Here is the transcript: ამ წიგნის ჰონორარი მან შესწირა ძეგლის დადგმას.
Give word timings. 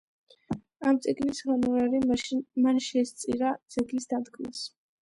ამ 0.91 0.97
წიგნის 1.07 1.43
ჰონორარი 1.49 2.01
მან 2.65 2.83
შესწირა 2.89 3.57
ძეგლის 3.77 4.13
დადგმას. 4.17 4.69